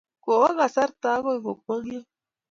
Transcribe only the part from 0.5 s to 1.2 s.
kasarta